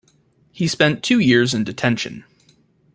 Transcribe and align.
He 0.51 0.67
spent 0.67 1.03
two 1.03 1.19
years 1.19 1.53
in 1.53 1.63
detention. 1.63 2.23